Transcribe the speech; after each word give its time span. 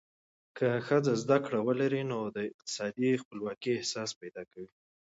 که 0.57 0.67
ښځه 0.87 1.13
زده 1.23 1.37
کړه 1.45 1.59
ولري، 1.67 2.03
نو 2.11 2.19
د 2.35 2.37
اقتصادي 2.51 3.09
خپلواکۍ 3.23 3.71
احساس 3.75 4.09
پیدا 4.21 4.43
کوي. 4.51 4.69